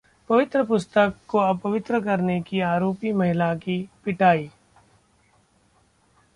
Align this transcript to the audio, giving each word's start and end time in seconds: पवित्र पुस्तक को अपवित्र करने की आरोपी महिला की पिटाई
पवित्र 0.29 0.63
पुस्तक 0.63 1.13
को 1.27 1.37
अपवित्र 1.39 1.99
करने 1.99 2.39
की 2.41 2.59
आरोपी 2.61 3.11
महिला 3.11 3.53
की 3.55 3.89
पिटाई 4.05 4.49